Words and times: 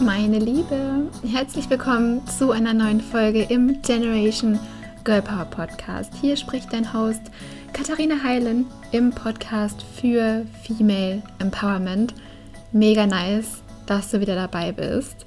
Meine 0.00 0.40
Liebe, 0.40 1.08
herzlich 1.24 1.70
willkommen 1.70 2.26
zu 2.26 2.50
einer 2.50 2.74
neuen 2.74 3.00
Folge 3.00 3.42
im 3.44 3.80
Generation 3.82 4.58
Girl 5.04 5.22
Power 5.22 5.44
Podcast. 5.44 6.12
Hier 6.20 6.36
spricht 6.36 6.72
dein 6.72 6.92
Host 6.92 7.20
Katharina 7.72 8.16
Heilen 8.24 8.66
im 8.90 9.10
Podcast 9.10 9.84
für 9.94 10.46
Female 10.64 11.22
Empowerment. 11.38 12.12
Mega 12.72 13.06
nice, 13.06 13.62
dass 13.86 14.10
du 14.10 14.20
wieder 14.20 14.34
dabei 14.34 14.72
bist. 14.72 15.26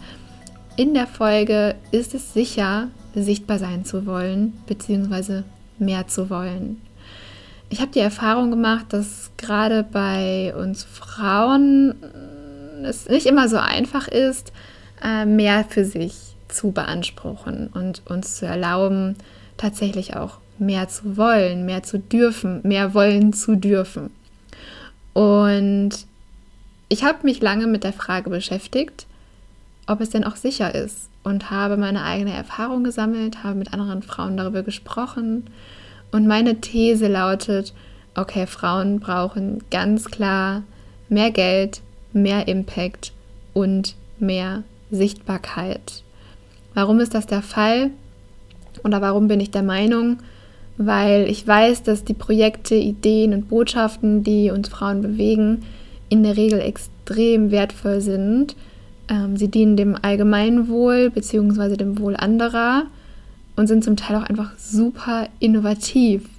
In 0.76 0.94
der 0.94 1.08
Folge 1.08 1.76
ist 1.92 2.14
es 2.14 2.34
sicher, 2.34 2.90
sichtbar 3.16 3.60
sein 3.60 3.86
zu 3.86 4.06
wollen, 4.06 4.62
beziehungsweise 4.68 5.46
mehr 5.80 6.10
zu 6.10 6.30
wollen. 6.30 6.82
Ich 7.70 7.80
habe 7.80 7.92
die 7.92 8.00
Erfahrung 8.00 8.52
gemacht, 8.52 8.88
dass 8.90 9.32
gerade 9.38 9.84
bei 9.84 10.54
uns 10.56 10.84
Frauen 10.84 11.96
es 12.86 13.08
nicht 13.08 13.26
immer 13.26 13.50
so 13.50 13.58
einfach 13.58 14.08
ist, 14.08 14.52
äh, 15.04 15.26
mehr 15.26 15.66
für 15.68 15.86
sich 15.86 16.36
zu 16.48 16.72
beanspruchen 16.72 17.68
und 17.74 18.02
uns 18.06 18.38
zu 18.38 18.46
erlauben, 18.46 19.16
tatsächlich 19.58 20.16
auch 20.16 20.38
mehr 20.60 20.88
zu 20.88 21.18
wollen, 21.18 21.66
mehr 21.66 21.84
zu 21.84 22.00
dürfen, 22.00 22.62
mehr 22.64 22.94
wollen 22.94 23.34
zu 23.34 23.56
dürfen. 23.56 24.10
Und 25.14 25.92
ich 26.90 27.04
habe 27.04 27.20
mich 27.24 27.42
lange 27.42 27.68
mit 27.68 27.84
der 27.84 27.94
Frage 27.94 28.30
beschäftigt, 28.30 29.08
ob 29.88 30.02
es 30.02 30.10
denn 30.10 30.24
auch 30.24 30.36
sicher 30.36 30.74
ist 30.74 31.10
und 31.24 31.52
habe 31.52 31.78
meine 31.78 32.04
eigene 32.04 32.34
Erfahrung 32.34 32.84
gesammelt, 32.84 33.44
habe 33.44 33.56
mit 33.56 33.74
anderen 33.74 34.04
Frauen 34.04 34.38
darüber 34.38 34.64
gesprochen 34.64 35.50
und 36.12 36.28
meine 36.28 36.62
These 36.62 37.08
lautet, 37.08 37.74
okay, 38.16 38.48
Frauen 38.48 39.00
brauchen 39.00 39.64
ganz 39.70 40.06
klar 40.06 40.64
mehr 41.10 41.32
Geld, 41.32 41.82
mehr 42.14 42.48
Impact 42.48 43.14
und 43.54 43.96
mehr 44.20 44.64
Sichtbarkeit. 44.92 46.04
Warum 46.74 47.00
ist 47.00 47.14
das 47.14 47.26
der 47.26 47.42
Fall? 47.42 47.92
Oder 48.84 49.02
warum 49.02 49.28
bin 49.28 49.40
ich 49.40 49.52
der 49.52 49.64
Meinung? 49.64 50.20
Weil 50.78 51.28
ich 51.30 51.46
weiß, 51.46 51.84
dass 51.84 52.04
die 52.04 52.14
Projekte, 52.14 52.76
Ideen 52.76 53.34
und 53.34 53.50
Botschaften, 53.50 54.24
die 54.24 54.52
uns 54.52 54.70
Frauen 54.70 55.02
bewegen, 55.02 55.64
in 56.10 56.24
der 56.24 56.38
Regel 56.38 56.60
extrem 56.60 57.52
wertvoll 57.52 58.02
sind. 58.02 58.56
Ähm, 59.10 59.38
sie 59.38 59.48
dienen 59.48 59.76
dem 59.76 59.98
Allgemeinwohl 60.00 61.10
bzw. 61.10 61.78
dem 61.78 62.00
Wohl 62.00 62.16
anderer 62.16 62.84
und 63.56 63.68
sind 63.68 63.84
zum 63.84 63.96
Teil 63.96 64.16
auch 64.18 64.30
einfach 64.30 64.52
super 64.58 65.28
innovativ. 65.40 66.30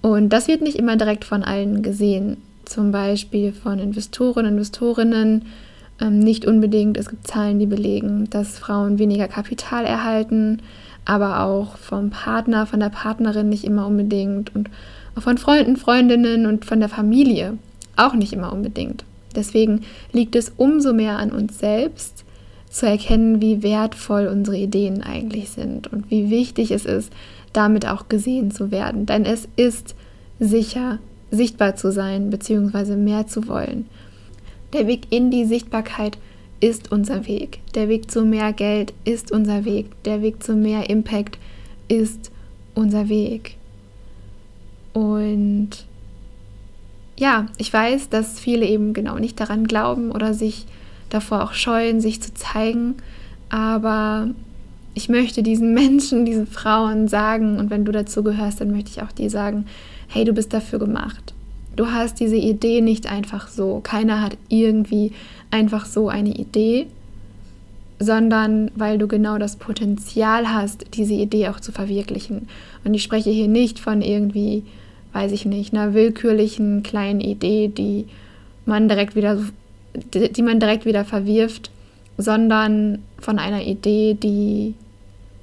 Und 0.00 0.30
das 0.30 0.48
wird 0.48 0.62
nicht 0.62 0.78
immer 0.78 0.96
direkt 0.96 1.26
von 1.26 1.44
allen 1.44 1.82
gesehen 1.82 2.38
zum 2.70 2.92
Beispiel 2.92 3.52
von 3.52 3.80
Investoren, 3.80 4.46
Investorinnen 4.46 5.46
ähm, 6.00 6.20
nicht 6.20 6.46
unbedingt. 6.46 6.96
Es 6.96 7.08
gibt 7.08 7.26
Zahlen, 7.26 7.58
die 7.58 7.66
belegen, 7.66 8.30
dass 8.30 8.60
Frauen 8.60 9.00
weniger 9.00 9.26
Kapital 9.26 9.84
erhalten, 9.84 10.62
aber 11.04 11.40
auch 11.40 11.76
vom 11.76 12.10
Partner, 12.10 12.66
von 12.66 12.78
der 12.78 12.90
Partnerin 12.90 13.48
nicht 13.48 13.64
immer 13.64 13.88
unbedingt 13.88 14.54
und 14.54 14.70
auch 15.16 15.22
von 15.22 15.36
Freunden, 15.36 15.76
Freundinnen 15.76 16.46
und 16.46 16.64
von 16.64 16.78
der 16.78 16.88
Familie 16.88 17.58
auch 17.96 18.14
nicht 18.14 18.32
immer 18.32 18.52
unbedingt. 18.52 19.04
Deswegen 19.34 19.82
liegt 20.12 20.36
es 20.36 20.52
umso 20.56 20.92
mehr 20.92 21.18
an 21.18 21.32
uns 21.32 21.58
selbst, 21.58 22.24
zu 22.70 22.86
erkennen, 22.86 23.42
wie 23.42 23.64
wertvoll 23.64 24.28
unsere 24.28 24.56
Ideen 24.56 25.02
eigentlich 25.02 25.50
sind 25.50 25.92
und 25.92 26.08
wie 26.08 26.30
wichtig 26.30 26.70
es 26.70 26.84
ist, 26.84 27.12
damit 27.52 27.84
auch 27.84 28.08
gesehen 28.08 28.52
zu 28.52 28.70
werden. 28.70 29.06
Denn 29.06 29.24
es 29.24 29.48
ist 29.56 29.96
sicher 30.38 31.00
sichtbar 31.30 31.76
zu 31.76 31.92
sein 31.92 32.30
bzw. 32.30 32.96
mehr 32.96 33.26
zu 33.26 33.46
wollen. 33.48 33.86
Der 34.72 34.86
Weg 34.86 35.08
in 35.10 35.30
die 35.30 35.44
Sichtbarkeit 35.44 36.18
ist 36.60 36.92
unser 36.92 37.26
Weg. 37.26 37.60
Der 37.74 37.88
Weg 37.88 38.10
zu 38.10 38.24
mehr 38.24 38.52
Geld 38.52 38.92
ist 39.04 39.32
unser 39.32 39.64
Weg. 39.64 39.86
Der 40.04 40.22
Weg 40.22 40.42
zu 40.42 40.54
mehr 40.54 40.90
Impact 40.90 41.38
ist 41.88 42.30
unser 42.74 43.08
Weg. 43.08 43.56
Und 44.92 45.70
ja, 47.18 47.46
ich 47.58 47.72
weiß, 47.72 48.08
dass 48.08 48.38
viele 48.38 48.66
eben 48.66 48.92
genau 48.92 49.18
nicht 49.18 49.40
daran 49.40 49.66
glauben 49.66 50.10
oder 50.10 50.34
sich 50.34 50.66
davor 51.10 51.42
auch 51.42 51.52
scheuen, 51.52 52.00
sich 52.00 52.22
zu 52.22 52.32
zeigen. 52.34 52.96
Aber 53.48 54.28
ich 54.94 55.08
möchte 55.08 55.42
diesen 55.42 55.72
Menschen, 55.74 56.24
diesen 56.24 56.46
Frauen 56.46 57.08
sagen, 57.08 57.58
und 57.58 57.70
wenn 57.70 57.84
du 57.84 57.92
dazu 57.92 58.22
gehörst, 58.22 58.60
dann 58.60 58.70
möchte 58.70 58.90
ich 58.90 59.02
auch 59.02 59.12
dir 59.12 59.30
sagen, 59.30 59.66
hey, 60.08 60.24
du 60.24 60.32
bist 60.32 60.52
dafür 60.52 60.78
gemacht. 60.78 61.34
Du 61.76 61.86
hast 61.86 62.18
diese 62.20 62.36
Idee 62.36 62.80
nicht 62.80 63.10
einfach 63.10 63.48
so. 63.48 63.80
Keiner 63.82 64.20
hat 64.20 64.36
irgendwie 64.48 65.12
einfach 65.50 65.86
so 65.86 66.08
eine 66.08 66.30
Idee, 66.30 66.88
sondern 68.00 68.70
weil 68.74 68.98
du 68.98 69.06
genau 69.06 69.38
das 69.38 69.56
Potenzial 69.56 70.52
hast, 70.52 70.86
diese 70.94 71.14
Idee 71.14 71.48
auch 71.48 71.60
zu 71.60 71.70
verwirklichen. 71.70 72.48
Und 72.84 72.94
ich 72.94 73.02
spreche 73.02 73.30
hier 73.30 73.48
nicht 73.48 73.78
von 73.78 74.02
irgendwie, 74.02 74.64
weiß 75.12 75.32
ich 75.32 75.46
nicht, 75.46 75.72
einer 75.72 75.94
willkürlichen 75.94 76.82
kleinen 76.82 77.20
Idee, 77.20 77.68
die 77.68 78.06
man 78.66 78.88
direkt 78.88 79.14
wieder, 79.14 79.38
die 79.94 80.42
man 80.42 80.60
direkt 80.60 80.86
wieder 80.86 81.04
verwirft, 81.04 81.70
sondern 82.20 83.02
von 83.18 83.38
einer 83.38 83.62
Idee, 83.62 84.14
die 84.14 84.74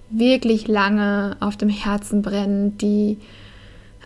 wirklich 0.09 0.67
lange 0.67 1.35
auf 1.39 1.57
dem 1.57 1.69
Herzen 1.69 2.21
brennt, 2.21 2.81
die 2.81 3.17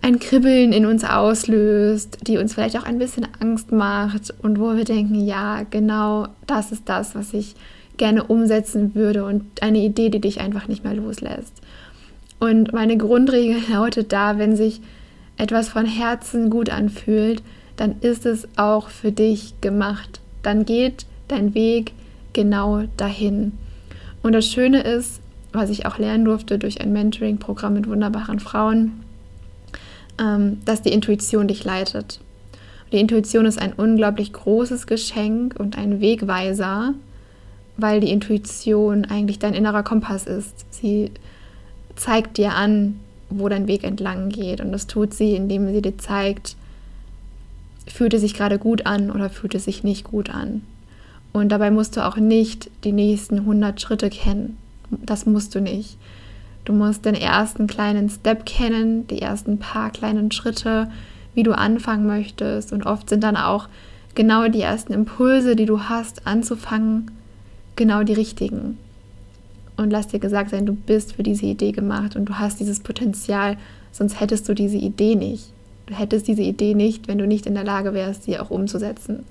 ein 0.02 0.20
Kribbeln 0.20 0.74
in 0.74 0.86
uns 0.86 1.04
auslöst, 1.04 2.28
die 2.28 2.38
uns 2.38 2.54
vielleicht 2.54 2.78
auch 2.78 2.86
ein 2.86 2.98
bisschen 2.98 3.28
Angst 3.40 3.72
macht 3.72 4.34
und 4.42 4.60
wo 4.60 4.76
wir 4.76 4.84
denken, 4.84 5.24
ja, 5.26 5.62
genau 5.70 6.28
das 6.48 6.72
ist 6.72 6.90
das, 6.90 7.14
was 7.14 7.34
ich 7.34 7.56
gerne 7.98 8.24
umsetzen 8.24 8.96
würde 8.96 9.26
und 9.26 9.62
eine 9.62 9.78
Idee, 9.78 10.10
die 10.10 10.22
dich 10.22 10.40
einfach 10.40 10.68
nicht 10.68 10.84
mehr 10.84 10.96
loslässt. 10.96 11.54
Und 12.40 12.74
meine 12.74 12.98
Grundregel 12.98 13.58
lautet 13.72 14.12
da, 14.12 14.40
wenn 14.40 14.56
sich 14.56 14.82
etwas 15.38 15.70
von 15.70 15.86
Herzen 15.86 16.50
gut 16.50 16.70
anfühlt, 16.70 17.44
dann 17.78 17.96
ist 18.02 18.26
es 18.26 18.48
auch 18.58 18.90
für 18.90 19.12
dich 19.12 19.54
gemacht. 19.62 20.20
Dann 20.42 20.66
geht 20.66 21.06
dein 21.28 21.54
Weg 21.54 21.94
genau 22.34 22.84
dahin. 22.98 23.54
Und 24.24 24.34
das 24.34 24.46
Schöne 24.46 24.82
ist, 24.82 25.22
was 25.52 25.70
ich 25.70 25.86
auch 25.86 25.98
lernen 25.98 26.26
durfte 26.26 26.58
durch 26.60 26.82
ein 26.82 26.94
Mentoring-Programm 26.94 27.74
mit 27.74 27.88
wunderbaren 27.88 28.40
Frauen, 28.40 29.04
ähm, 30.20 30.60
dass 30.66 30.82
die 30.82 30.94
Intuition 30.94 31.48
dich 31.48 31.64
leitet. 31.64 32.20
Die 32.92 33.00
Intuition 33.00 33.46
ist 33.46 33.60
ein 33.60 33.74
unglaublich 33.74 34.34
großes 34.34 34.86
Geschenk 34.86 35.56
und 35.58 35.78
ein 35.78 36.02
Wegweiser, 36.02 36.94
weil 37.78 38.02
die 38.02 38.12
Intuition 38.12 39.06
eigentlich 39.06 39.40
dein 39.40 39.54
innerer 39.54 39.84
Kompass 39.84 40.28
ist. 40.28 40.66
Sie 40.72 41.12
zeigt 41.96 42.38
dir 42.38 42.54
an, 42.54 43.00
wo 43.30 43.48
dein 43.48 43.68
Weg 43.68 43.84
entlang 43.84 44.30
geht. 44.30 44.62
Und 44.62 44.72
das 44.72 44.88
tut 44.88 45.14
sie, 45.14 45.36
indem 45.36 45.72
sie 45.74 45.82
dir 45.82 45.98
zeigt, 45.98 46.58
fühlt 47.88 48.14
es 48.14 48.22
sich 48.22 48.34
gerade 48.34 48.60
gut 48.60 48.86
an 48.86 49.10
oder 49.10 49.30
fühlt 49.30 49.56
es 49.56 49.66
sich 49.66 49.84
nicht 49.84 50.04
gut 50.04 50.30
an. 50.30 50.62
Und 51.34 51.50
dabei 51.50 51.72
musst 51.72 51.96
du 51.96 52.06
auch 52.06 52.18
nicht 52.18 52.70
die 52.84 52.92
nächsten 52.92 53.40
100 53.40 53.80
Schritte 53.80 54.10
kennen. 54.10 54.58
Das 54.90 55.26
musst 55.26 55.56
du 55.56 55.62
nicht. 55.62 55.98
Du 56.66 56.74
musst 56.74 57.06
den 57.06 57.16
ersten 57.16 57.68
kleinen 57.68 58.10
Step 58.10 58.46
kennen, 58.46 59.08
die 59.08 59.22
ersten 59.22 59.58
paar 59.58 59.92
kleinen 59.92 60.32
Schritte, 60.32 60.92
wie 61.34 61.44
du 61.44 61.58
anfangen 61.58 62.06
möchtest. 62.06 62.74
Und 62.74 62.86
oft 62.86 63.10
sind 63.10 63.24
dann 63.24 63.38
auch 63.38 63.68
genau 64.16 64.48
die 64.48 64.62
ersten 64.62 64.94
Impulse, 64.94 65.56
die 65.56 65.66
du 65.66 65.84
hast, 65.84 66.28
anzufangen, 66.28 67.12
genau 67.76 68.04
die 68.04 68.14
richtigen. 68.14 68.78
Und 69.78 69.90
lass 69.90 70.10
dir 70.10 70.20
gesagt 70.20 70.52
sein, 70.52 70.66
du 70.66 70.74
bist 70.74 71.14
für 71.14 71.24
diese 71.24 71.46
Idee 71.46 71.72
gemacht 71.72 72.16
und 72.16 72.26
du 72.26 72.38
hast 72.38 72.60
dieses 72.60 72.82
Potenzial, 72.82 73.58
sonst 73.92 74.20
hättest 74.20 74.48
du 74.48 74.54
diese 74.54 74.78
Idee 74.78 75.16
nicht. 75.16 75.46
Du 75.88 75.96
hättest 75.96 76.28
diese 76.28 76.44
Idee 76.44 76.76
nicht, 76.76 77.08
wenn 77.08 77.18
du 77.18 77.26
nicht 77.26 77.46
in 77.46 77.56
der 77.56 77.64
Lage 77.64 77.94
wärst, 77.94 78.24
sie 78.24 78.38
auch 78.38 78.52
umzusetzen. 78.52 79.24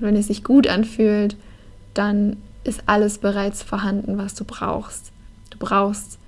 Und 0.00 0.06
wenn 0.06 0.16
es 0.16 0.28
sich 0.28 0.44
gut 0.44 0.66
anfühlt, 0.66 1.36
dann 1.94 2.36
ist 2.64 2.82
alles 2.86 3.18
bereits 3.18 3.62
vorhanden, 3.62 4.18
was 4.18 4.34
du 4.34 4.44
brauchst. 4.44 5.12
Du 5.50 5.58
brauchst 5.58 6.18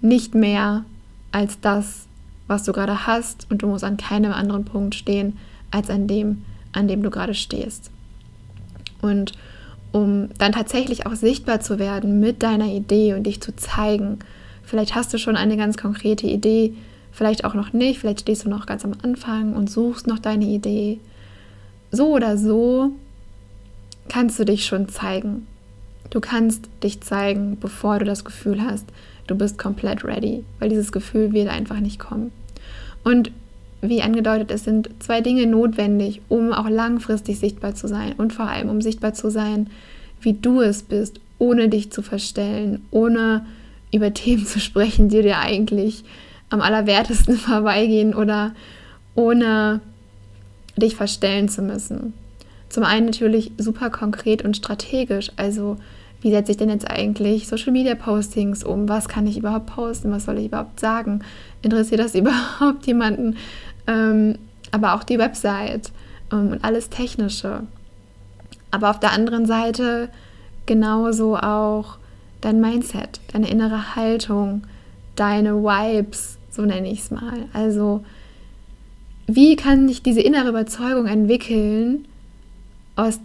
nicht 0.00 0.34
mehr 0.34 0.84
als 1.30 1.60
das, 1.60 2.06
was 2.46 2.64
du 2.64 2.72
gerade 2.72 3.06
hast 3.06 3.46
und 3.50 3.62
du 3.62 3.66
musst 3.66 3.84
an 3.84 3.96
keinem 3.96 4.32
anderen 4.32 4.64
Punkt 4.64 4.94
stehen 4.94 5.38
als 5.70 5.88
an 5.90 6.06
dem, 6.06 6.44
an 6.72 6.88
dem 6.88 7.02
du 7.02 7.10
gerade 7.10 7.34
stehst. 7.34 7.90
Und 9.00 9.32
um 9.92 10.28
dann 10.38 10.52
tatsächlich 10.52 11.06
auch 11.06 11.14
sichtbar 11.14 11.60
zu 11.60 11.78
werden 11.78 12.20
mit 12.20 12.42
deiner 12.42 12.66
Idee 12.66 13.14
und 13.14 13.24
dich 13.24 13.40
zu 13.40 13.54
zeigen, 13.54 14.18
vielleicht 14.62 14.94
hast 14.94 15.12
du 15.12 15.18
schon 15.18 15.36
eine 15.36 15.56
ganz 15.56 15.76
konkrete 15.76 16.26
Idee, 16.26 16.74
vielleicht 17.10 17.44
auch 17.44 17.54
noch 17.54 17.72
nicht, 17.72 18.00
vielleicht 18.00 18.20
stehst 18.20 18.44
du 18.44 18.48
noch 18.48 18.66
ganz 18.66 18.84
am 18.84 18.94
Anfang 19.02 19.54
und 19.54 19.70
suchst 19.70 20.06
noch 20.06 20.18
deine 20.18 20.46
Idee. 20.46 20.98
So 21.90 22.08
oder 22.14 22.38
so 22.38 22.92
kannst 24.08 24.38
du 24.38 24.44
dich 24.44 24.66
schon 24.66 24.88
zeigen. 24.88 25.46
Du 26.10 26.20
kannst 26.20 26.68
dich 26.82 27.00
zeigen, 27.00 27.56
bevor 27.58 27.98
du 27.98 28.04
das 28.04 28.24
Gefühl 28.24 28.62
hast, 28.62 28.86
du 29.26 29.34
bist 29.34 29.58
komplett 29.58 30.04
ready, 30.04 30.44
weil 30.58 30.68
dieses 30.68 30.92
Gefühl 30.92 31.32
wird 31.32 31.48
einfach 31.48 31.80
nicht 31.80 31.98
kommen. 31.98 32.32
Und 33.04 33.30
wie 33.80 34.02
angedeutet, 34.02 34.50
es 34.50 34.64
sind 34.64 34.90
zwei 35.00 35.20
Dinge 35.20 35.46
notwendig, 35.46 36.22
um 36.28 36.52
auch 36.52 36.68
langfristig 36.68 37.38
sichtbar 37.38 37.74
zu 37.74 37.88
sein 37.88 38.12
und 38.16 38.32
vor 38.32 38.48
allem 38.48 38.68
um 38.68 38.80
sichtbar 38.80 39.12
zu 39.12 39.30
sein, 39.30 39.70
wie 40.20 40.34
du 40.34 40.60
es 40.60 40.82
bist, 40.82 41.20
ohne 41.38 41.68
dich 41.68 41.90
zu 41.90 42.02
verstellen, 42.02 42.86
ohne 42.90 43.44
über 43.92 44.14
Themen 44.14 44.46
zu 44.46 44.60
sprechen, 44.60 45.08
die 45.08 45.22
dir 45.22 45.38
eigentlich 45.38 46.04
am 46.48 46.60
allerwertesten 46.60 47.36
vorbeigehen 47.38 48.14
oder 48.14 48.54
ohne 49.14 49.80
dich 50.76 50.94
verstellen 50.94 51.48
zu 51.48 51.62
müssen. 51.62 52.14
Zum 52.72 52.84
einen 52.84 53.04
natürlich 53.04 53.52
super 53.58 53.90
konkret 53.90 54.42
und 54.42 54.56
strategisch, 54.56 55.30
also 55.36 55.76
wie 56.22 56.30
setze 56.30 56.52
ich 56.52 56.56
denn 56.56 56.70
jetzt 56.70 56.90
eigentlich 56.90 57.46
Social 57.46 57.70
Media 57.70 57.94
Postings 57.94 58.64
um? 58.64 58.88
Was 58.88 59.08
kann 59.08 59.26
ich 59.26 59.36
überhaupt 59.36 59.66
posten? 59.66 60.10
Was 60.10 60.24
soll 60.24 60.38
ich 60.38 60.46
überhaupt 60.46 60.80
sagen? 60.80 61.20
Interessiert 61.60 62.00
das 62.00 62.14
überhaupt 62.14 62.86
jemanden? 62.86 63.36
Ähm, 63.86 64.38
aber 64.70 64.94
auch 64.94 65.04
die 65.04 65.18
Website 65.18 65.92
ähm, 66.32 66.52
und 66.52 66.64
alles 66.64 66.88
Technische. 66.88 67.64
Aber 68.70 68.88
auf 68.88 69.00
der 69.00 69.12
anderen 69.12 69.44
Seite 69.44 70.08
genauso 70.64 71.36
auch 71.36 71.98
dein 72.40 72.58
Mindset, 72.58 73.20
deine 73.34 73.50
innere 73.50 73.96
Haltung, 73.96 74.62
deine 75.14 75.62
Vibes, 75.62 76.38
so 76.48 76.62
nenne 76.62 76.90
ich 76.90 77.00
es 77.00 77.10
mal. 77.10 77.44
Also, 77.52 78.02
wie 79.26 79.56
kann 79.56 79.90
ich 79.90 80.02
diese 80.02 80.22
innere 80.22 80.48
Überzeugung 80.48 81.06
entwickeln, 81.06 82.06
aus, 82.96 83.20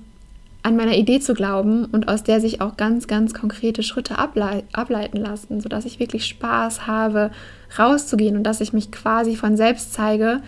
an 0.63 0.75
meiner 0.75 0.97
Idee 0.97 1.19
zu 1.19 1.33
glauben 1.33 1.85
und 1.85 2.07
aus 2.09 2.23
der 2.23 2.41
sich 2.41 2.59
auch 2.61 2.75
ganz, 2.75 3.07
ganz 3.07 3.33
konkrete 3.33 3.83
Schritte 3.83 4.17
ablei 4.17 4.63
ableiten 4.73 5.17
lassen, 5.17 5.61
sodass 5.61 5.85
ich 5.85 5.99
wirklich 5.99 6.25
Spaß 6.25 6.87
habe, 6.87 7.31
rauszugehen 7.77 8.35
und 8.35 8.43
dass 8.43 8.61
ich 8.61 8.73
mich 8.73 8.91
quasi 8.91 9.35
von 9.35 9.55
selbst 9.55 9.93
zeige 9.93 10.41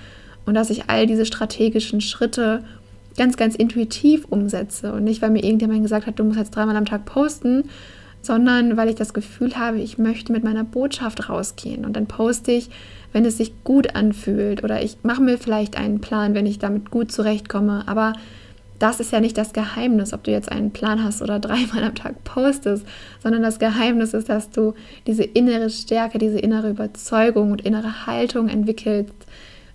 und 0.46 0.56
dass 0.56 0.70
ich 0.70 0.90
all 0.90 1.06
diese 1.06 1.26
strategischen 1.26 2.02
Schritte 2.02 2.64
ganz, 3.18 3.38
ganz 3.38 3.56
intuitiv 3.56 4.26
umsetze 4.30 4.94
und 4.94 5.04
nicht, 5.04 5.22
weil 5.22 5.30
mir 5.30 5.44
irgendjemand 5.44 5.84
gesagt 5.84 6.08
hat, 6.08 6.20
du 6.20 6.24
musst 6.24 6.40
jetzt 6.40 6.56
dreimal 6.56 6.76
am 6.76 6.86
Tag 6.86 7.06
posten, 7.06 7.66
sondern 8.22 8.76
weil 8.78 8.90
ich 8.90 8.96
das 8.96 9.14
Gefühl 9.14 9.56
habe, 9.56 9.80
ich 9.80 9.98
möchte 9.98 10.32
mit 10.32 10.44
meiner 10.44 10.64
Botschaft 10.64 11.30
rausgehen 11.30 11.86
und 11.86 11.96
dann 11.96 12.08
poste 12.08 12.52
ich, 12.52 12.70
wenn 13.14 13.26
es 13.26 13.38
sich 13.38 13.64
gut 13.64 13.96
anfühlt 13.96 14.64
oder 14.64 14.82
ich 14.82 14.98
mache 15.04 15.22
mir 15.22 15.38
vielleicht 15.38 15.78
einen 15.78 16.02
Plan, 16.02 16.34
wenn 16.34 16.46
ich 16.46 16.60
damit 16.60 16.92
gut 16.92 17.12
zurechtkomme, 17.12 17.84
aber 17.88 18.14
das 18.80 19.00
ist 19.00 19.12
ja 19.12 19.20
nicht 19.20 19.38
das 19.38 19.54
Geheimnis, 19.54 20.14
ob 20.14 20.24
du 20.24 20.32
jetzt 20.32 20.52
einen 20.52 20.72
Plan 20.72 21.04
hast 21.04 21.22
oder 21.22 21.40
dreimal 21.40 21.84
am 21.84 21.96
Tag 21.96 22.24
postest, 22.24 22.86
sondern 23.22 23.44
das 23.44 23.60
Geheimnis 23.60 24.14
ist, 24.14 24.30
dass 24.30 24.50
du 24.50 24.74
diese 25.06 25.24
innere 25.24 25.70
Stärke, 25.70 26.18
diese 26.18 26.40
innere 26.40 26.70
Überzeugung 26.70 27.52
und 27.52 27.62
innere 27.62 28.08
Haltung 28.08 28.48
entwickelst, 28.48 29.14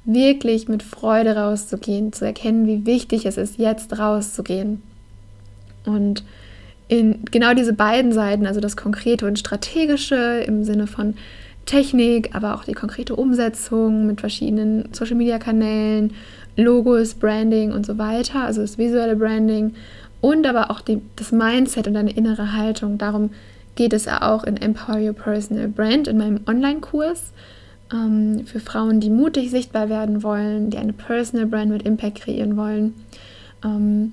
wirklich 0.04 0.68
mit 0.68 0.82
Freude 0.82 1.36
rauszugehen, 1.36 2.12
zu 2.12 2.26
erkennen, 2.26 2.66
wie 2.66 2.84
wichtig 2.84 3.24
es 3.24 3.36
ist, 3.36 3.58
jetzt 3.58 3.98
rauszugehen. 3.98 4.82
Und 5.86 6.24
in 6.88 7.24
genau 7.30 7.54
diese 7.54 7.72
beiden 7.72 8.12
Seiten, 8.12 8.46
also 8.46 8.60
das 8.60 8.76
Konkrete 8.76 9.26
und 9.26 9.38
Strategische 9.38 10.44
im 10.46 10.64
Sinne 10.64 10.86
von 10.86 11.14
Technik, 11.66 12.34
aber 12.34 12.54
auch 12.54 12.64
die 12.64 12.72
konkrete 12.72 13.16
Umsetzung 13.16 14.06
mit 14.06 14.20
verschiedenen 14.20 14.88
Social-Media-Kanälen, 14.92 16.12
Logos, 16.56 17.14
Branding 17.14 17.72
und 17.72 17.84
so 17.84 17.98
weiter, 17.98 18.44
also 18.44 18.60
das 18.60 18.78
visuelle 18.78 19.16
Branding 19.16 19.74
und 20.20 20.46
aber 20.46 20.70
auch 20.70 20.80
die, 20.80 21.00
das 21.16 21.32
Mindset 21.32 21.86
und 21.86 21.94
deine 21.94 22.12
innere 22.12 22.52
Haltung. 22.52 22.98
Darum 22.98 23.30
geht 23.74 23.92
es 23.92 24.04
ja 24.04 24.22
auch 24.22 24.44
in 24.44 24.56
Empower 24.56 24.98
Your 24.98 25.12
Personal 25.12 25.68
Brand 25.68 26.08
in 26.08 26.18
meinem 26.18 26.40
Online-Kurs 26.46 27.32
ähm, 27.92 28.46
für 28.46 28.60
Frauen, 28.60 29.00
die 29.00 29.10
mutig 29.10 29.50
sichtbar 29.50 29.88
werden 29.88 30.22
wollen, 30.22 30.70
die 30.70 30.78
eine 30.78 30.92
Personal 30.92 31.46
Brand 31.46 31.70
mit 31.70 31.82
Impact 31.82 32.22
kreieren 32.22 32.56
wollen. 32.56 32.94
Ähm, 33.64 34.12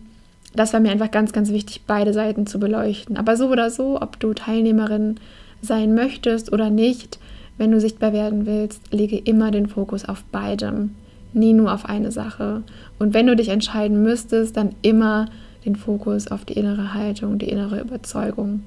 das 0.53 0.73
war 0.73 0.79
mir 0.79 0.91
einfach 0.91 1.11
ganz, 1.11 1.31
ganz 1.31 1.49
wichtig, 1.49 1.83
beide 1.87 2.13
Seiten 2.13 2.45
zu 2.45 2.59
beleuchten. 2.59 3.17
Aber 3.17 3.37
so 3.37 3.47
oder 3.47 3.69
so, 3.69 4.01
ob 4.01 4.19
du 4.19 4.33
Teilnehmerin 4.33 5.15
sein 5.61 5.93
möchtest 5.93 6.51
oder 6.51 6.69
nicht, 6.69 7.19
wenn 7.57 7.71
du 7.71 7.79
sichtbar 7.79 8.13
werden 8.13 8.45
willst, 8.45 8.93
lege 8.93 9.17
immer 9.17 9.51
den 9.51 9.67
Fokus 9.67 10.05
auf 10.05 10.23
beidem, 10.25 10.95
nie 11.33 11.53
nur 11.53 11.73
auf 11.73 11.85
eine 11.85 12.11
Sache. 12.11 12.63
Und 12.99 13.13
wenn 13.13 13.27
du 13.27 13.35
dich 13.35 13.49
entscheiden 13.49 14.01
müsstest, 14.01 14.57
dann 14.57 14.75
immer 14.81 15.27
den 15.65 15.75
Fokus 15.75 16.27
auf 16.27 16.45
die 16.45 16.53
innere 16.53 16.93
Haltung, 16.93 17.37
die 17.37 17.49
innere 17.49 17.79
Überzeugung. 17.79 18.63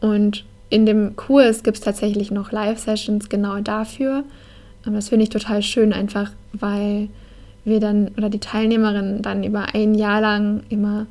Und 0.00 0.44
in 0.70 0.86
dem 0.86 1.16
Kurs 1.16 1.62
gibt 1.62 1.78
es 1.78 1.82
tatsächlich 1.82 2.30
noch 2.30 2.52
Live-Sessions 2.52 3.28
genau 3.28 3.60
dafür. 3.60 4.24
Das 4.84 5.08
finde 5.08 5.24
ich 5.24 5.30
total 5.30 5.62
schön, 5.62 5.92
einfach 5.92 6.30
weil 6.52 7.08
wir 7.64 7.80
dann 7.80 8.10
oder 8.16 8.28
die 8.28 8.40
Teilnehmerinnen 8.40 9.22
dann 9.22 9.42
über 9.42 9.74
ein 9.74 9.94
Jahr 9.94 10.20
lang 10.20 10.62
immer 10.68 11.06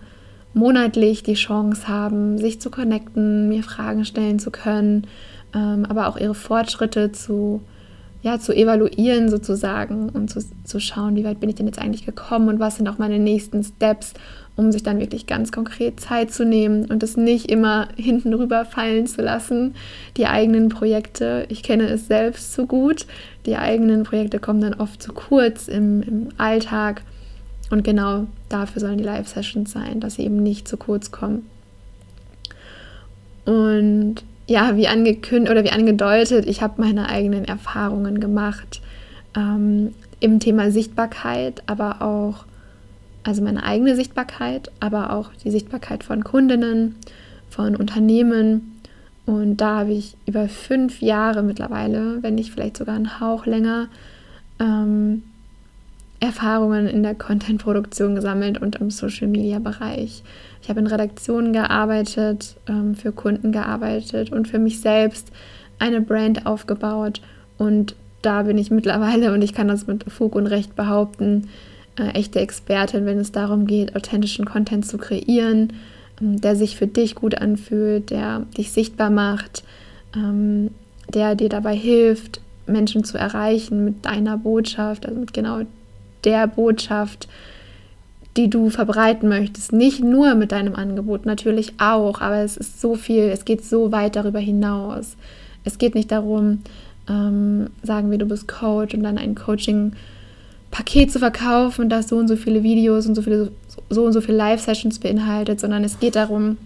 monatlich 0.53 1.23
die 1.23 1.33
Chance 1.33 1.87
haben, 1.87 2.37
sich 2.37 2.61
zu 2.61 2.69
connecten, 2.69 3.49
mir 3.49 3.63
Fragen 3.63 4.05
stellen 4.05 4.39
zu 4.39 4.51
können, 4.51 5.07
ähm, 5.53 5.85
aber 5.87 6.07
auch 6.07 6.17
ihre 6.17 6.35
Fortschritte 6.35 7.11
zu, 7.11 7.61
ja, 8.21 8.39
zu 8.39 8.53
evaluieren 8.53 9.29
sozusagen 9.29 10.09
und 10.09 10.29
zu, 10.29 10.41
zu 10.63 10.79
schauen, 10.79 11.15
wie 11.15 11.23
weit 11.23 11.39
bin 11.39 11.49
ich 11.49 11.55
denn 11.55 11.67
jetzt 11.67 11.79
eigentlich 11.79 12.05
gekommen 12.05 12.49
und 12.49 12.59
was 12.59 12.77
sind 12.77 12.87
auch 12.87 12.97
meine 12.97 13.19
nächsten 13.19 13.63
Steps 13.63 14.13
um 14.55 14.71
sich 14.71 14.83
dann 14.83 14.99
wirklich 14.99 15.25
ganz 15.25 15.51
konkret 15.51 15.99
Zeit 15.99 16.31
zu 16.31 16.45
nehmen 16.45 16.85
und 16.85 17.01
es 17.03 17.17
nicht 17.17 17.49
immer 17.49 17.87
hinten 17.95 18.33
rüber 18.33 18.65
fallen 18.65 19.07
zu 19.07 19.21
lassen, 19.21 19.75
die 20.17 20.27
eigenen 20.27 20.69
Projekte. 20.69 21.45
Ich 21.49 21.63
kenne 21.63 21.87
es 21.87 22.07
selbst 22.07 22.53
so 22.53 22.65
gut. 22.65 23.05
Die 23.45 23.57
eigenen 23.57 24.03
Projekte 24.03 24.39
kommen 24.39 24.61
dann 24.61 24.75
oft 24.75 25.01
zu 25.01 25.13
kurz 25.13 25.67
im, 25.67 26.01
im 26.03 26.29
Alltag. 26.37 27.01
Und 27.69 27.83
genau 27.83 28.27
dafür 28.49 28.81
sollen 28.81 28.97
die 28.97 29.03
Live-Sessions 29.03 29.71
sein, 29.71 29.99
dass 29.99 30.15
sie 30.15 30.23
eben 30.23 30.43
nicht 30.43 30.67
zu 30.67 30.77
kurz 30.77 31.11
kommen. 31.11 31.49
Und 33.45 34.23
ja, 34.47 34.75
wie 34.75 34.87
angekündigt 34.87 35.51
oder 35.51 35.63
wie 35.63 35.71
angedeutet, 35.71 36.45
ich 36.45 36.61
habe 36.61 36.81
meine 36.81 37.09
eigenen 37.09 37.45
Erfahrungen 37.45 38.19
gemacht 38.19 38.81
ähm, 39.35 39.93
im 40.19 40.39
Thema 40.39 40.71
Sichtbarkeit, 40.71 41.63
aber 41.65 42.01
auch 42.01 42.45
also 43.23 43.41
meine 43.41 43.63
eigene 43.63 43.95
Sichtbarkeit, 43.95 44.71
aber 44.79 45.13
auch 45.13 45.31
die 45.43 45.51
Sichtbarkeit 45.51 46.03
von 46.03 46.23
Kundinnen, 46.23 46.95
von 47.49 47.75
Unternehmen. 47.75 48.81
Und 49.25 49.57
da 49.57 49.79
habe 49.79 49.93
ich 49.93 50.17
über 50.25 50.49
fünf 50.49 51.01
Jahre 51.01 51.43
mittlerweile, 51.43 52.21
wenn 52.21 52.35
nicht 52.35 52.51
vielleicht 52.51 52.77
sogar 52.77 52.95
einen 52.95 53.21
Hauch 53.21 53.45
länger, 53.45 53.87
ähm, 54.59 55.23
Erfahrungen 56.23 56.87
in 56.87 57.03
der 57.03 57.15
Content-Produktion 57.15 58.15
gesammelt 58.15 58.61
und 58.61 58.77
im 58.77 58.89
Social-Media-Bereich. 58.89 60.23
Ich 60.61 60.69
habe 60.69 60.79
in 60.79 60.87
Redaktionen 60.87 61.51
gearbeitet, 61.51 62.55
ähm, 62.69 62.95
für 62.95 63.11
Kunden 63.11 63.51
gearbeitet 63.51 64.31
und 64.31 64.47
für 64.47 64.57
mich 64.57 64.79
selbst 64.79 65.33
eine 65.79 65.99
Brand 65.99 66.45
aufgebaut. 66.45 67.19
Und 67.57 67.95
da 68.21 68.43
bin 68.43 68.57
ich 68.57 68.71
mittlerweile, 68.71 69.33
und 69.33 69.41
ich 69.41 69.53
kann 69.53 69.67
das 69.67 69.85
mit 69.85 70.09
Fug 70.09 70.35
und 70.35 70.47
Recht 70.47 70.77
behaupten, 70.77 71.49
äh, 71.99 72.11
echte 72.11 72.39
Expertin, 72.39 73.05
wenn 73.05 73.17
es 73.17 73.33
darum 73.33 73.67
geht, 73.67 73.93
authentischen 73.93 74.45
Content 74.45 74.85
zu 74.85 74.97
kreieren, 74.97 75.73
ähm, 76.21 76.39
der 76.39 76.55
sich 76.55 76.77
für 76.77 76.87
dich 76.87 77.15
gut 77.15 77.35
anfühlt, 77.35 78.11
der 78.11 78.45
dich 78.57 78.71
sichtbar 78.71 79.09
macht, 79.09 79.63
ähm, 80.15 80.71
der 81.13 81.35
dir 81.35 81.49
dabei 81.49 81.75
hilft, 81.75 82.39
Menschen 82.65 83.03
zu 83.03 83.17
erreichen 83.17 83.83
mit 83.83 84.05
deiner 84.05 84.37
Botschaft, 84.37 85.05
also 85.05 85.19
mit 85.19 85.33
genau 85.33 85.63
der 86.23 86.47
Botschaft, 86.47 87.27
die 88.37 88.49
du 88.49 88.69
verbreiten 88.69 89.29
möchtest. 89.29 89.73
Nicht 89.73 90.03
nur 90.03 90.35
mit 90.35 90.51
deinem 90.51 90.75
Angebot, 90.75 91.25
natürlich 91.25 91.73
auch, 91.79 92.21
aber 92.21 92.37
es 92.37 92.57
ist 92.57 92.81
so 92.81 92.95
viel, 92.95 93.23
es 93.23 93.45
geht 93.45 93.63
so 93.63 93.91
weit 93.91 94.15
darüber 94.15 94.39
hinaus. 94.39 95.15
Es 95.63 95.77
geht 95.77 95.95
nicht 95.95 96.11
darum, 96.11 96.59
ähm, 97.09 97.67
sagen 97.83 98.09
wir, 98.11 98.17
du 98.17 98.25
bist 98.25 98.47
Coach 98.47 98.93
und 98.93 99.03
dann 99.03 99.17
ein 99.17 99.35
Coaching 99.35 99.93
Paket 100.71 101.11
zu 101.11 101.19
verkaufen, 101.19 101.89
das 101.89 102.09
so 102.09 102.17
und 102.17 102.27
so 102.27 102.35
viele 102.35 102.63
Videos 102.63 103.05
und 103.05 103.13
so 103.13 103.21
viele 103.21 103.51
so 103.89 104.03
und 104.03 104.13
so 104.13 104.21
viele 104.21 104.37
Live-Sessions 104.37 104.99
beinhaltet, 104.99 105.59
sondern 105.59 105.83
es 105.83 105.99
geht 105.99 106.15
darum, 106.15 106.57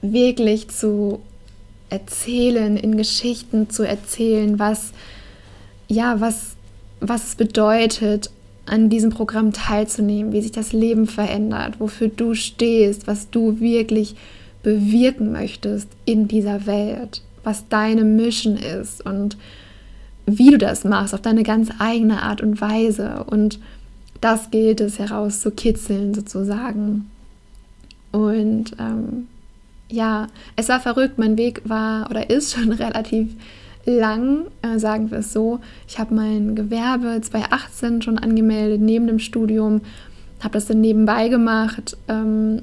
wirklich 0.00 0.68
zu 0.68 1.20
erzählen, 1.90 2.76
in 2.76 2.96
Geschichten 2.96 3.68
zu 3.68 3.82
erzählen, 3.82 4.58
was 4.58 4.92
ja, 5.88 6.20
was, 6.20 6.56
was 7.00 7.28
es 7.28 7.34
bedeutet, 7.34 8.30
an 8.66 8.88
diesem 8.88 9.10
Programm 9.10 9.52
teilzunehmen, 9.52 10.32
wie 10.32 10.42
sich 10.42 10.52
das 10.52 10.72
Leben 10.72 11.06
verändert, 11.06 11.80
wofür 11.80 12.08
du 12.08 12.34
stehst, 12.34 13.06
was 13.06 13.30
du 13.30 13.58
wirklich 13.58 14.14
bewirken 14.62 15.32
möchtest 15.32 15.88
in 16.04 16.28
dieser 16.28 16.66
Welt, 16.66 17.22
was 17.42 17.68
deine 17.68 18.04
Mission 18.04 18.56
ist 18.56 19.04
und 19.04 19.36
wie 20.26 20.50
du 20.50 20.58
das 20.58 20.84
machst, 20.84 21.14
auf 21.14 21.22
deine 21.22 21.42
ganz 21.42 21.70
eigene 21.78 22.22
Art 22.22 22.42
und 22.42 22.60
Weise. 22.60 23.24
Und 23.24 23.58
das 24.20 24.50
gilt 24.50 24.80
es 24.80 24.98
herauszukitzeln 24.98 26.14
sozusagen. 26.14 27.10
Und 28.12 28.72
ähm, 28.78 29.26
ja, 29.88 30.28
es 30.56 30.68
war 30.68 30.80
verrückt. 30.80 31.18
Mein 31.18 31.36
Weg 31.36 31.62
war 31.64 32.08
oder 32.10 32.30
ist 32.30 32.54
schon 32.54 32.72
relativ 32.72 33.34
lang, 33.98 34.46
äh, 34.62 34.78
sagen 34.78 35.10
wir 35.10 35.18
es 35.18 35.32
so. 35.32 35.60
Ich 35.88 35.98
habe 35.98 36.14
mein 36.14 36.54
Gewerbe 36.54 37.20
2018 37.20 38.02
schon 38.02 38.18
angemeldet 38.18 38.80
neben 38.80 39.06
dem 39.06 39.18
Studium, 39.18 39.80
habe 40.40 40.54
das 40.54 40.66
dann 40.66 40.80
nebenbei 40.80 41.28
gemacht, 41.28 41.96
ähm, 42.08 42.62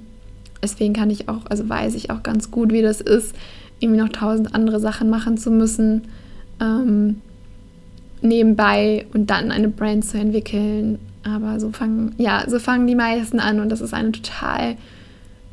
deswegen 0.63 0.93
kann 0.93 1.09
ich 1.09 1.29
auch, 1.29 1.45
also 1.49 1.67
weiß 1.69 1.95
ich 1.95 2.09
auch 2.09 2.23
ganz 2.23 2.51
gut, 2.51 2.71
wie 2.71 2.81
das 2.81 3.01
ist, 3.01 3.35
irgendwie 3.79 4.01
noch 4.01 4.09
tausend 4.09 4.55
andere 4.55 4.79
Sachen 4.79 5.09
machen 5.09 5.37
zu 5.37 5.51
müssen. 5.51 6.03
Ähm, 6.59 7.21
nebenbei 8.21 9.05
und 9.13 9.29
dann 9.29 9.51
eine 9.51 9.69
Brand 9.69 10.05
zu 10.05 10.17
entwickeln. 10.17 10.99
Aber 11.23 11.59
so 11.59 11.71
fangen, 11.71 12.15
ja, 12.17 12.43
so 12.47 12.59
fangen 12.59 12.87
die 12.87 12.95
meisten 12.95 13.39
an 13.39 13.59
und 13.59 13.69
das 13.69 13.81
ist 13.81 13.93
eine 13.93 14.11
total 14.11 14.77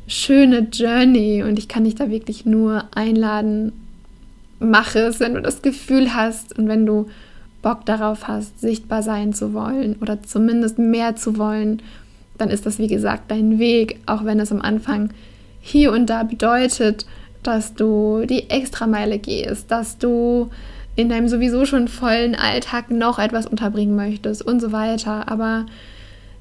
schöne 0.07 0.67
Journey 0.71 1.43
und 1.43 1.59
ich 1.59 1.67
kann 1.67 1.83
dich 1.83 1.95
da 1.95 2.09
wirklich 2.09 2.45
nur 2.45 2.85
einladen, 2.95 3.73
mach 4.65 4.95
es, 4.95 5.19
wenn 5.19 5.35
du 5.35 5.41
das 5.41 5.61
Gefühl 5.61 6.13
hast 6.13 6.57
und 6.57 6.67
wenn 6.67 6.85
du 6.85 7.07
Bock 7.61 7.85
darauf 7.85 8.27
hast, 8.27 8.59
sichtbar 8.59 9.01
sein 9.01 9.33
zu 9.33 9.53
wollen 9.53 9.95
oder 10.01 10.21
zumindest 10.21 10.77
mehr 10.77 11.15
zu 11.15 11.37
wollen, 11.37 11.81
dann 12.37 12.49
ist 12.49 12.65
das 12.65 12.79
wie 12.79 12.87
gesagt 12.87 13.31
dein 13.31 13.59
Weg, 13.59 13.99
auch 14.05 14.25
wenn 14.25 14.39
es 14.39 14.51
am 14.51 14.61
Anfang 14.61 15.09
hier 15.61 15.91
und 15.91 16.09
da 16.09 16.23
bedeutet, 16.23 17.05
dass 17.41 17.73
du 17.73 18.25
die 18.27 18.49
Extrameile 18.49 19.17
gehst, 19.19 19.71
dass 19.71 19.97
du 19.97 20.49
in 20.95 21.09
deinem 21.09 21.27
sowieso 21.27 21.65
schon 21.65 21.87
vollen 21.87 22.35
Alltag 22.35 22.89
noch 22.89 23.19
etwas 23.19 23.47
unterbringen 23.47 23.95
möchtest 23.95 24.41
und 24.45 24.59
so 24.59 24.71
weiter. 24.71 25.29
Aber 25.29 25.65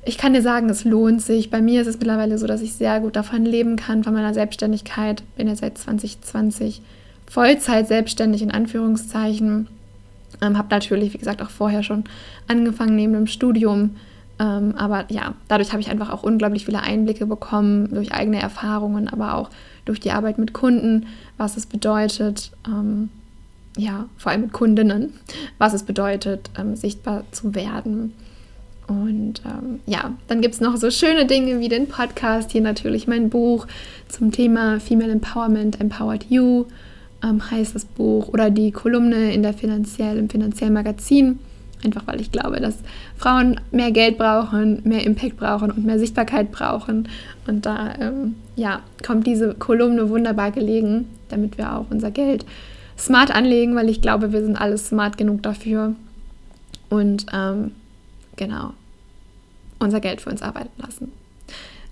ich 0.05 0.19
kann 0.19 0.35
dir 0.35 0.43
sagen, 0.43 0.69
es 0.69 0.85
lohnt 0.85 1.23
sich. 1.23 1.51
Bei 1.51 1.61
mir 1.61 1.81
ist 1.81 1.87
es 1.87 1.99
mittlerweile 1.99 2.39
so, 2.39 2.47
dass 2.47 2.61
ich 2.61 2.75
sehr 2.75 3.01
gut 3.01 3.17
davon 3.17 3.45
leben 3.45 3.77
kann, 3.77 4.05
von 4.05 4.13
meiner 4.13 4.35
Selbstständigkeit. 4.35 5.23
Bin 5.37 5.49
ja 5.49 5.57
seit 5.57 5.79
2020 5.79 6.83
Vollzeit 7.27 7.89
selbstständig 7.89 8.43
in 8.43 8.51
Anführungszeichen. 8.51 9.69
Ähm, 10.43 10.59
habe 10.59 10.69
natürlich, 10.71 11.15
wie 11.15 11.19
gesagt, 11.19 11.43
auch 11.43 11.51
vorher 11.51 11.83
schon 11.83 12.05
angefangen 12.49 12.97
neben 12.97 13.13
dem 13.13 13.27
Studium. 13.27 13.97
Ähm, 14.39 14.75
aber 14.77 15.05
ja, 15.09 15.35
dadurch 15.49 15.73
habe 15.73 15.81
ich 15.81 15.91
einfach 15.91 16.11
auch 16.11 16.23
unglaublich 16.23 16.65
viele 16.65 16.81
Einblicke 16.81 17.27
bekommen 17.27 17.89
durch 17.95 18.13
eigene 18.13 18.41
Erfahrungen, 18.41 19.09
aber 19.09 19.35
auch 19.35 19.51
durch 19.85 20.01
die 20.01 20.11
Arbeit 20.11 20.39
mit 20.39 20.53
Kunden, 20.53 21.07
was 21.37 21.57
es 21.57 21.67
bedeutet, 21.67 22.51
ähm, 22.67 23.11
ja, 23.77 24.07
vor 24.17 24.33
allem 24.33 24.43
mit 24.43 24.53
Kundinnen, 24.53 25.15
was 25.59 25.73
es 25.73 25.83
bedeutet, 25.83 26.51
ähm, 26.59 26.77
sichtbar 26.77 27.25
zu 27.33 27.55
werden. 27.55 28.15
Und 28.87 29.43
ähm, 29.47 29.81
ja, 29.87 30.13
dann 30.27 30.41
gibt 30.41 30.55
es 30.55 30.61
noch 30.61 30.77
so 30.77 30.91
schöne 30.91 31.27
Dinge 31.27 31.61
wie 31.61 31.69
den 31.69 31.89
Podcast, 31.89 32.53
hier 32.53 32.61
natürlich 32.61 33.07
mein 33.07 33.31
Buch 33.31 33.67
zum 34.09 34.31
Thema 34.31 34.79
Female 34.79 35.13
Empowerment, 35.13 35.81
Empowered 35.81 36.27
You 36.29 36.67
ähm, 37.25 37.51
heißt 37.51 37.75
das 37.75 37.85
Buch, 37.85 38.29
oder 38.29 38.51
die 38.51 38.71
Kolumne 38.71 39.33
in 39.33 39.43
der 39.43 39.55
finanziell, 39.55 40.19
im 40.19 40.29
finanziellen 40.29 40.75
Magazin. 40.75 41.39
Einfach 41.85 42.07
weil 42.07 42.21
ich 42.21 42.33
glaube, 42.33 42.61
dass 42.61 42.77
Frauen 43.17 43.61
mehr 43.71 43.91
Geld 43.91 44.17
brauchen, 44.17 44.81
mehr 44.85 45.05
Impact 45.05 45.37
brauchen 45.37 45.71
und 45.71 45.85
mehr 45.85 45.99
Sichtbarkeit 45.99 46.51
brauchen. 46.51 47.09
Und 47.47 47.67
da 47.67 47.95
ähm, 48.01 48.37
ja, 48.57 48.81
kommt 49.05 49.27
diese 49.27 49.55
Kolumne 49.55 50.09
wunderbar 50.09 50.51
gelegen, 50.51 51.09
damit 51.29 51.59
wir 51.59 51.77
auch 51.77 51.87
unser 51.91 52.11
Geld 52.11 52.47
smart 52.99 53.35
anlegen, 53.35 53.75
weil 53.75 53.89
ich 53.89 54.01
glaube, 54.01 54.33
wir 54.33 54.43
sind 54.43 54.57
alle 54.57 54.79
smart 54.79 55.19
genug 55.19 55.43
dafür. 55.43 55.95
Und 56.89 57.27
ähm, 57.35 57.73
genau, 58.37 58.73
unser 59.79 60.01
Geld 60.01 60.21
für 60.21 60.31
uns 60.31 60.43
arbeiten 60.43 60.83
lassen. 60.83 61.13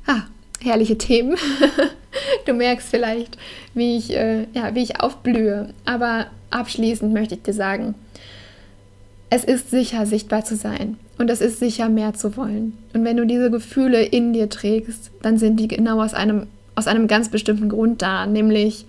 Ah, 0.06 0.22
herrliche 0.60 0.96
Themen. 0.96 1.36
du 2.46 2.54
merkst 2.54 2.88
vielleicht, 2.88 3.36
wie 3.74 3.96
ich, 3.96 4.14
äh, 4.14 4.46
ja, 4.52 4.74
wie 4.74 4.82
ich 4.82 5.00
aufblühe. 5.00 5.74
Aber 5.84 6.26
abschließend 6.50 7.12
möchte 7.12 7.34
ich 7.34 7.42
dir 7.42 7.54
sagen, 7.54 7.94
es 9.30 9.44
ist 9.44 9.70
sicher, 9.70 10.04
sichtbar 10.06 10.44
zu 10.44 10.56
sein. 10.56 10.96
Und 11.18 11.30
es 11.30 11.40
ist 11.40 11.58
sicher, 11.58 11.88
mehr 11.88 12.14
zu 12.14 12.36
wollen. 12.36 12.76
Und 12.92 13.04
wenn 13.04 13.16
du 13.16 13.26
diese 13.26 13.50
Gefühle 13.50 14.02
in 14.02 14.32
dir 14.32 14.48
trägst, 14.48 15.10
dann 15.22 15.38
sind 15.38 15.58
die 15.58 15.68
genau 15.68 16.02
aus 16.02 16.14
einem, 16.14 16.46
aus 16.74 16.86
einem 16.86 17.06
ganz 17.06 17.28
bestimmten 17.28 17.68
Grund 17.68 18.02
da, 18.02 18.26
nämlich 18.26 18.84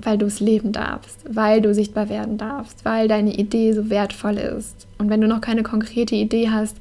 weil 0.00 0.18
du 0.18 0.26
es 0.26 0.40
leben 0.40 0.72
darfst, 0.72 1.18
weil 1.28 1.60
du 1.60 1.74
sichtbar 1.74 2.08
werden 2.08 2.38
darfst, 2.38 2.84
weil 2.84 3.08
deine 3.08 3.34
Idee 3.34 3.72
so 3.72 3.90
wertvoll 3.90 4.38
ist. 4.38 4.86
Und 4.98 5.10
wenn 5.10 5.20
du 5.20 5.26
noch 5.26 5.40
keine 5.40 5.62
konkrete 5.62 6.14
Idee 6.14 6.50
hast, 6.50 6.76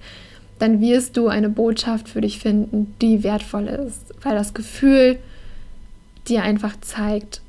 dann 0.60 0.82
wirst 0.82 1.18
du 1.18 1.28
eine 1.28 1.50
Botschaft 1.50 2.10
für 2.10 2.22
dich 2.22 2.40
finden, 2.40 2.96
die 3.02 3.24
wertvoll 3.24 3.68
ist, 3.68 4.14
weil 4.24 4.36
das 4.36 4.54
Gefühl 4.54 5.20
dir 6.28 6.44
einfach 6.44 6.80
zeigt, 6.82 7.42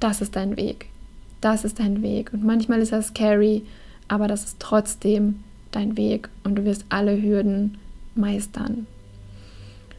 das 0.00 0.20
ist 0.20 0.36
dein 0.36 0.56
Weg. 0.56 0.86
Das 1.40 1.64
ist 1.64 1.80
dein 1.80 2.02
Weg. 2.02 2.32
Und 2.32 2.44
manchmal 2.44 2.80
ist 2.80 2.92
das 2.92 3.08
scary, 3.08 3.62
aber 4.08 4.28
das 4.28 4.44
ist 4.44 4.56
trotzdem 4.60 5.40
dein 5.70 5.96
Weg 5.96 6.28
und 6.44 6.56
du 6.56 6.64
wirst 6.64 6.84
alle 6.88 7.20
Hürden 7.20 7.78
meistern. 8.14 8.86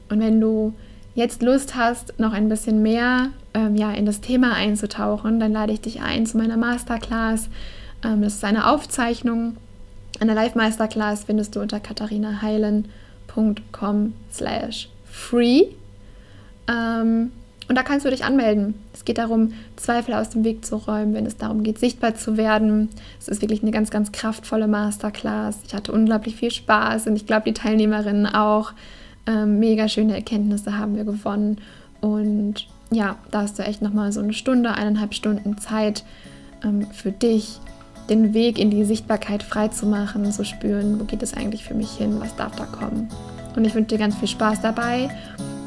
Und 0.10 0.20
wenn 0.20 0.40
du 0.40 0.74
jetzt 1.16 1.42
Lust 1.42 1.76
hast, 1.76 2.20
noch 2.20 2.34
ein 2.34 2.50
bisschen 2.50 2.82
mehr 2.82 3.30
ähm, 3.54 3.76
ja, 3.76 3.92
in 3.92 4.06
das 4.06 4.22
Thema 4.22 4.54
einzutauchen, 4.54 5.40
dann 5.40 5.52
lade 5.52 5.74
ich 5.74 5.82
dich 5.82 6.02
ein 6.02 6.26
zu 6.26 6.38
meiner 6.38 6.58
Masterclass. 6.58 7.50
Ähm, 8.04 8.22
das 8.22 8.36
ist 8.36 8.44
eine 8.44 8.70
Aufzeichnung. 8.70 9.58
Eine 10.20 10.34
Live-Masterclass 10.34 11.26
findest 11.26 11.56
du 11.56 11.62
unter 11.62 11.80
katharinaheilen.com 11.80 14.14
slash 14.32 14.90
free. 15.06 15.68
Ähm, 16.68 17.32
und 17.70 17.78
da 17.78 17.84
kannst 17.84 18.06
du 18.06 18.10
dich 18.10 18.26
anmelden. 18.26 18.76
Es 18.94 19.06
geht 19.06 19.18
darum, 19.18 19.54
Zweifel 19.78 20.16
aus 20.16 20.30
dem 20.30 20.44
Weg 20.44 20.66
zu 20.66 20.76
räumen, 20.76 21.14
wenn 21.14 21.26
es 21.26 21.38
darum 21.38 21.64
geht, 21.64 21.80
sichtbar 21.80 22.16
zu 22.16 22.38
werden. 22.38 22.90
Es 23.20 23.28
ist 23.28 23.42
wirklich 23.42 23.62
eine 23.62 23.72
ganz, 23.72 23.90
ganz 23.90 24.12
kraftvolle 24.12 24.68
Masterclass. 24.68 25.60
Ich 25.66 25.74
hatte 25.74 25.92
unglaublich 25.92 26.36
viel 26.36 26.52
Spaß 26.52 27.08
und 27.08 27.16
ich 27.16 27.26
glaube, 27.26 27.46
die 27.46 27.54
Teilnehmerinnen 27.54 28.28
auch. 28.28 28.74
Ähm, 29.26 29.60
mega 29.60 29.88
schöne 29.88 30.14
Erkenntnisse 30.14 30.78
haben 30.78 30.98
wir 30.98 31.06
gewonnen. 31.06 31.60
Und 32.02 32.68
ja, 32.92 33.16
da 33.32 33.44
hast 33.44 33.58
du 33.58 33.64
echt 33.64 33.82
nochmal 33.82 34.12
so 34.12 34.20
eine 34.20 34.34
Stunde, 34.34 34.74
eineinhalb 34.74 35.14
Stunden 35.14 35.58
Zeit 35.58 36.04
ähm, 36.64 36.88
für 36.92 37.12
dich, 37.12 37.60
den 38.10 38.34
Weg 38.34 38.60
in 38.60 38.70
die 38.70 38.84
Sichtbarkeit 38.84 39.44
frei 39.44 39.70
zu 39.70 39.86
machen, 39.86 40.32
zu 40.32 40.44
spüren, 40.44 41.00
wo 41.00 41.06
geht 41.06 41.24
es 41.24 41.34
eigentlich 41.34 41.64
für 41.64 41.74
mich 41.74 41.92
hin, 41.92 42.18
was 42.20 42.36
darf 42.36 42.56
da 42.56 42.66
kommen. 42.66 43.08
Und 43.56 43.66
ich 43.66 43.74
wünsche 43.76 43.90
dir 43.90 43.98
ganz 43.98 44.16
viel 44.16 44.28
Spaß 44.28 44.62
dabei. 44.62 45.10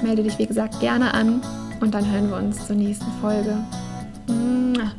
Melde 0.02 0.22
dich, 0.22 0.38
wie 0.38 0.46
gesagt, 0.46 0.80
gerne 0.80 1.14
an 1.14 1.40
und 1.80 1.94
dann 1.94 2.10
hören 2.10 2.28
wir 2.28 2.36
uns 2.36 2.66
zur 2.66 2.76
nächsten 2.76 3.10
Folge. 3.20 3.56
Mua. 4.26 4.92